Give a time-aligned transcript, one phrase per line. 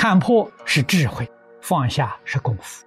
[0.00, 1.30] 看破是智慧，
[1.60, 2.86] 放下是功夫，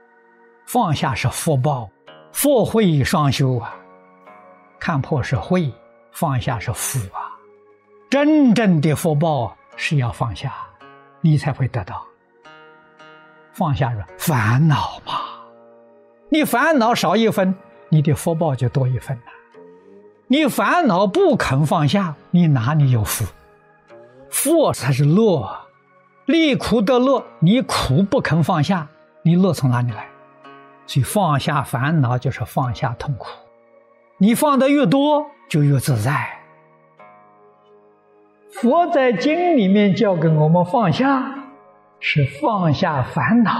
[0.66, 1.88] 放下是福报，
[2.32, 3.76] 福慧双修啊。
[4.80, 5.72] 看破是慧，
[6.12, 7.30] 放下是福啊。
[8.10, 10.56] 真正的福报是要放下，
[11.22, 12.04] 你才会得到。
[13.52, 15.14] 放下是烦恼嘛，
[16.30, 17.54] 你烦恼少一分，
[17.90, 19.24] 你的福报就多一分了。
[20.26, 23.24] 你烦恼不肯放下，你哪里有福？
[24.32, 25.63] 福才是乐。
[26.26, 28.88] 离苦得乐，你苦不肯放下，
[29.24, 30.08] 你乐从哪里来？
[30.86, 33.28] 所以放下烦恼就是放下痛苦。
[34.18, 36.40] 你放的越多，就越自在。
[38.52, 41.24] 佛在经里面教给我们放下，
[42.00, 43.52] 是放下烦恼，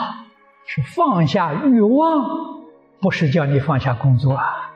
[0.66, 2.26] 是放下欲望，
[3.02, 4.72] 不是叫你放下工作啊。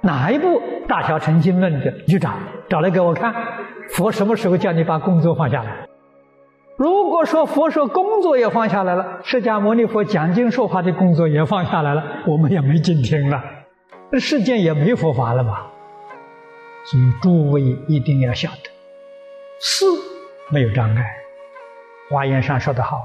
[0.00, 1.92] 哪一部《大小乘经论》的？
[2.08, 2.32] 你找
[2.68, 3.32] 找来给我看。
[3.90, 5.86] 佛什么时候叫你把工作放下来？
[6.78, 13.42] 如果说佛说工作也放下来了，释迦牟尼佛讲经说法的工作也放下来了，我们也没进听了，
[14.12, 15.72] 那世间也没佛法了吧？
[16.84, 18.70] 所以诸位一定要晓得，
[19.60, 19.86] 四
[20.50, 21.04] 没有障碍。
[22.10, 23.00] 华严上说得好：“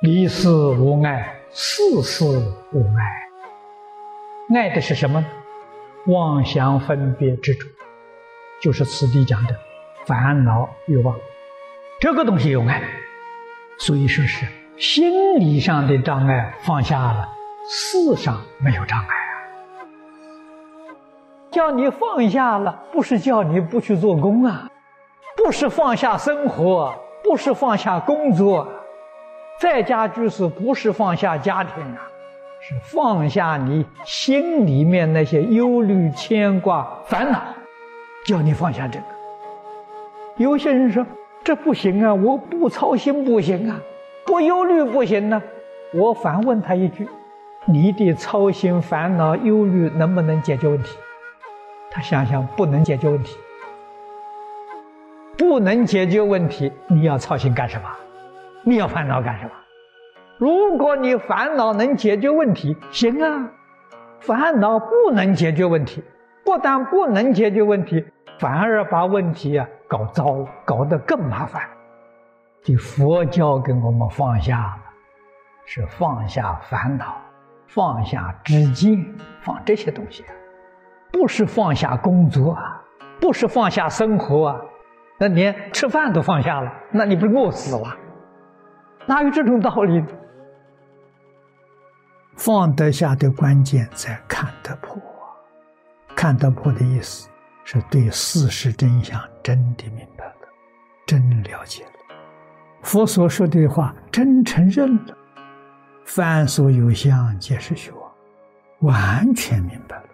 [0.00, 2.24] 离事无碍，事事
[2.72, 5.22] 无碍。”爱的是什么？
[6.06, 7.66] 妄想分别执着，
[8.62, 9.54] 就是此地讲的
[10.06, 11.14] 烦恼欲望，
[12.00, 12.82] 这个东西有爱。
[13.80, 17.26] 所以说是心理上的障碍放下了，
[17.66, 19.32] 事上没有障碍啊。
[21.50, 24.68] 叫你放下了，不是叫你不去做工啊，
[25.34, 28.68] 不是放下生活，不是放下工作，
[29.58, 32.06] 在家居士不是放下家庭啊，
[32.60, 37.40] 是放下你心里面那些忧虑、牵挂、烦恼，
[38.26, 39.04] 叫你放下这个。
[40.36, 41.06] 有些人说。
[41.50, 42.14] 这不行啊！
[42.14, 43.80] 我不操心不行啊，
[44.24, 45.42] 不忧虑不行呢。
[45.92, 47.08] 我反问他一句：
[47.64, 50.96] 你的操心、烦恼、忧虑能不能解决问题？
[51.90, 53.36] 他想想，不能解决问题。
[55.36, 57.88] 不能解决问题，你要操心干什么？
[58.62, 59.50] 你要烦恼干什么？
[60.38, 63.50] 如果你烦恼能解决问题，行啊。
[64.20, 66.00] 烦恼不能解决问题，
[66.44, 68.04] 不但不能解决问题。
[68.38, 70.24] 反而把问题啊搞糟，
[70.64, 71.62] 搞得更麻烦。
[72.62, 74.82] 这佛教给我们放下了，
[75.66, 77.18] 是放下烦恼，
[77.66, 78.96] 放下知见，
[79.42, 80.24] 放这些东西，
[81.12, 82.82] 不是放下工作啊，
[83.20, 84.60] 不是放下生活啊，
[85.18, 87.94] 那连吃饭都放下了，那你不是饿死了？
[89.06, 90.02] 哪有这种道理？
[92.36, 94.96] 放得下的关键在看得破，
[96.20, 97.30] 看得破的意思。
[97.64, 100.34] 是对事实真相真的明白了，
[101.06, 101.90] 真了解了，
[102.82, 105.16] 佛所说的话真承认了，
[106.04, 108.12] 凡所有相皆是虚妄，
[108.80, 110.04] 完全明白了。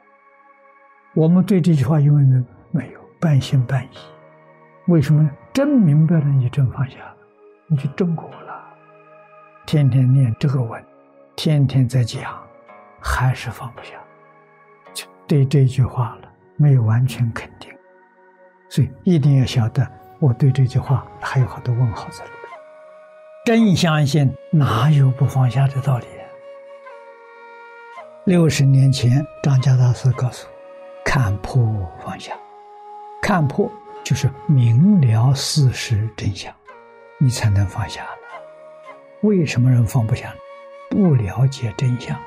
[1.14, 3.96] 我们对这句话因为没没有半信半疑，
[4.88, 5.30] 为什么呢？
[5.52, 7.16] 真明白了，你真放下了，
[7.68, 8.62] 你就正果了。
[9.64, 10.84] 天天念这个文，
[11.34, 12.38] 天天在讲，
[13.00, 13.92] 还是放不下，
[15.26, 16.28] 对这句话了。
[16.58, 17.70] 没有完全肯定，
[18.70, 19.86] 所以一定要晓得，
[20.20, 22.50] 我对这句话还有好多问号在里面。
[23.44, 26.06] 真相信，哪有不放下的道理？
[28.24, 30.52] 六十年前，张家大师告诉我
[31.04, 31.62] ：“看破
[32.02, 32.32] 放下，
[33.20, 33.70] 看破
[34.02, 36.50] 就是明了事实真相，
[37.18, 38.06] 你才能放下。
[39.20, 40.34] 为什么人放不下？
[40.88, 42.18] 不了解真相，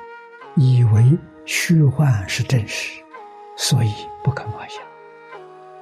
[0.56, 1.18] 以为
[1.50, 3.02] 虚幻是真实。”
[3.58, 3.92] 所以
[4.24, 4.80] 不肯放下，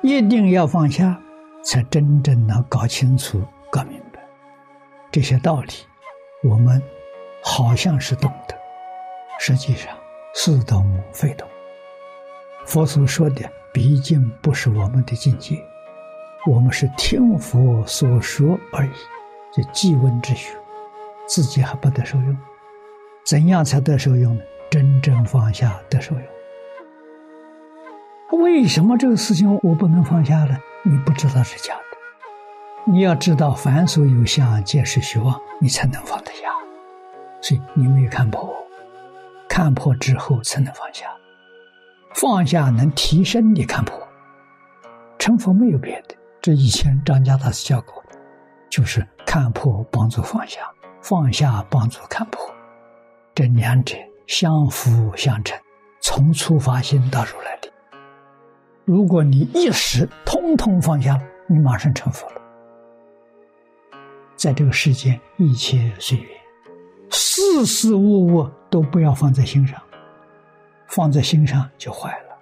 [0.01, 1.22] 一定要放下，
[1.63, 4.19] 才真正能搞清楚、搞明白
[5.11, 5.73] 这些道理。
[6.43, 6.81] 我们
[7.43, 8.55] 好像是懂得，
[9.40, 9.96] 实际上
[10.34, 11.47] 似懂非懂。
[12.66, 15.63] 佛所说的毕竟不是我们的境界，
[16.47, 18.90] 我们是听佛所说而已，
[19.53, 20.58] 这记闻之学，
[21.28, 22.37] 自己还不得受用。
[23.23, 24.41] 怎样才得受用呢？
[24.69, 26.23] 真正放下得受用。
[28.41, 30.58] 为什么这个事情我不能放下呢？
[30.84, 31.81] 你不知道是假的。
[32.91, 36.47] 你要知道，凡所有相，皆是虚妄，你才能放得下。
[37.41, 38.53] 所以你没有看破，
[39.47, 41.05] 看破之后才能放下。
[42.13, 43.97] 放下能提升你看破。
[45.20, 48.03] 成佛没有别的，这以前张家大师教过，
[48.70, 50.61] 就是看破帮助放下，
[51.02, 52.53] 放下帮助看破，
[53.35, 53.96] 这两者
[54.28, 55.58] 相辅相成，
[56.02, 57.72] 从初发心到如来的。
[58.84, 62.41] 如果你一时通通放下，你马上成佛了。
[64.35, 66.29] 在这个世间一切随缘，
[67.09, 69.82] 事事物物都不要放在心上，
[70.88, 72.38] 放在心上就坏了，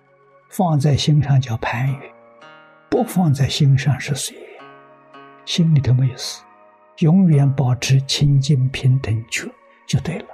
[0.49, 2.01] 放在心上叫攀缘，
[2.89, 4.63] 不放在心上是随缘，
[5.45, 6.41] 心里头没有事，
[6.97, 9.47] 永远保持清净平等觉
[9.87, 10.25] 就对了。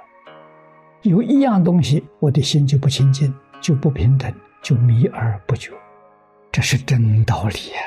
[1.02, 4.32] 有一样东西，我的心就不清净，就不平等，
[4.62, 5.72] 就迷而不觉，
[6.52, 7.80] 这是真道理呀。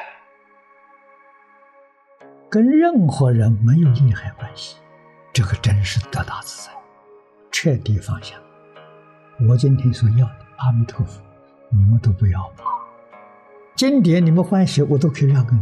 [2.50, 4.76] 跟任何人没有利害关系，
[5.32, 6.74] 这个真是得大自在，
[7.52, 8.36] 彻底放下。
[9.48, 11.22] 我今天所要的阿弥陀佛，
[11.70, 12.66] 你们都不要吗？
[13.78, 15.62] 经典你们欢喜，我都可以让给你。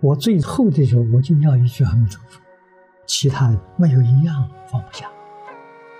[0.00, 2.40] 我最后的时候，我就要一句阿弥陀佛，
[3.04, 5.10] 其他的没有一样放不下。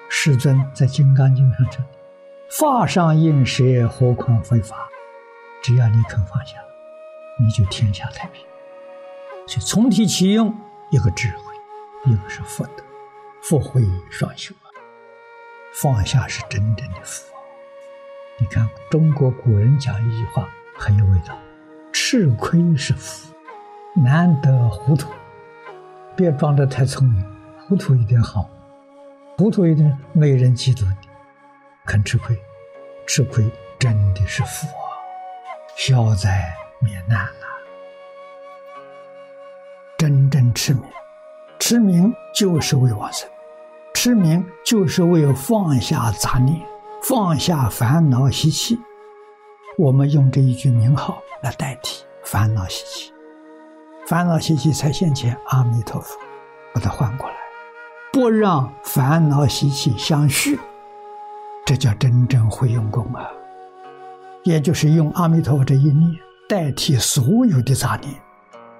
[0.09, 1.85] 世尊在《金刚经》上说
[2.51, 4.89] ：“法上应舍，何况非法？
[5.63, 6.57] 只要你肯放下，
[7.39, 8.45] 你就天下太平。”
[9.47, 10.55] 所以从体起用，
[10.91, 12.83] 一个智慧，一个是福德，
[13.43, 14.67] 福慧双修啊。
[15.81, 17.33] 放下是真正的福。
[18.39, 21.37] 你看中国古人讲一句话很有味道
[21.93, 23.33] ：“吃亏是福，
[23.95, 25.11] 难得糊涂。”
[26.17, 27.25] 别装得太聪明，
[27.69, 28.49] 糊涂一点好，
[29.39, 31.09] 糊涂一点没人嫉妒你。
[31.87, 32.37] 肯吃亏，
[33.07, 33.49] 吃亏
[33.79, 34.91] 真的是福啊，
[35.77, 37.47] 消灾免难啊。
[39.97, 40.83] 真正持名，
[41.61, 43.31] 持名就是为往生，
[43.95, 46.61] 持名就是为放下杂念，
[47.05, 48.77] 放下烦恼习气。
[49.79, 53.13] 我们用这一句名号来代替烦恼习气，
[54.05, 55.39] 烦恼习气才现前。
[55.47, 56.19] 阿弥陀佛，
[56.75, 57.37] 把它换过来，
[58.13, 60.59] 不让烦恼习气相续，
[61.67, 63.29] 这叫真正会用功啊！
[64.45, 66.11] 也就是用阿弥陀佛这一念
[66.49, 68.15] 代替所有的杂念。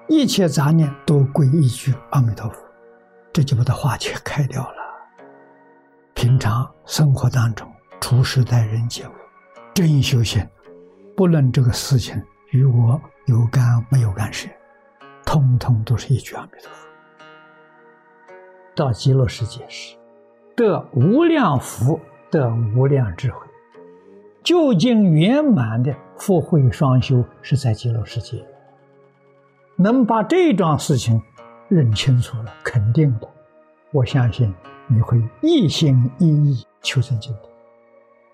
[0.07, 2.57] 一切杂念都归一句阿弥陀佛，
[3.31, 4.77] 这就把它化解开掉了。
[6.15, 7.71] 平常生活当中，
[8.01, 9.11] 处事待人接物，
[9.75, 10.43] 真修行，
[11.15, 14.49] 不论这个事情与我有干没有干涉，
[15.23, 16.88] 通通都是一句阿弥陀佛。
[18.79, 19.97] 到极乐世界时，
[20.55, 21.99] 得无量福，
[22.31, 23.45] 得无量智慧，
[24.41, 28.41] 究竟圆满的福慧双修，是在极乐世界。
[29.75, 31.21] 能把这桩事情
[31.67, 33.27] 认清楚了，肯定的，
[33.91, 34.55] 我相信
[34.87, 37.49] 你会一心一意求生净土，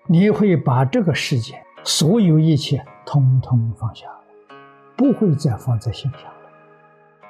[0.06, 4.06] 你会把这个世界所有一切通通放下，
[4.96, 6.50] 不会再放在心上了。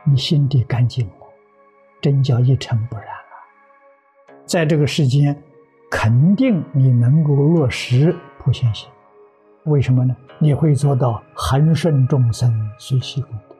[0.05, 1.26] 你心地干净了，
[2.01, 4.35] 真叫一尘不染了。
[4.45, 5.37] 在这个世间，
[5.91, 8.89] 肯定你能够落实普贤行。
[9.65, 10.15] 为什么呢？
[10.39, 13.57] 你会做到恒顺众生，随喜功德。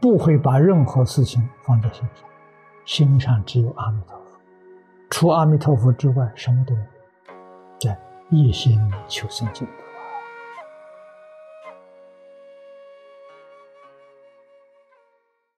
[0.00, 2.24] 不会把任何事情放在心上，
[2.86, 4.24] 心上只有阿弥陀佛，
[5.10, 6.86] 除阿弥陀佛之外什么都没有，
[7.78, 7.98] 在
[8.30, 9.72] 一心求生净土。